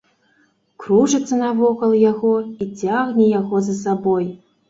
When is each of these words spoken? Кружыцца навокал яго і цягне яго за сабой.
Кружыцца 0.83 1.35
навокал 1.41 1.91
яго 2.11 2.33
і 2.65 2.69
цягне 2.79 3.25
яго 3.39 3.63
за 3.67 3.77
сабой. 3.83 4.27